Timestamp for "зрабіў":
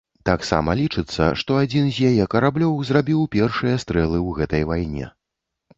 2.91-3.21